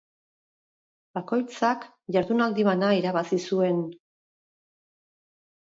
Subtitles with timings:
[1.17, 1.85] Bakoitzak
[2.17, 3.87] jardunaldi bana irabazi zuen.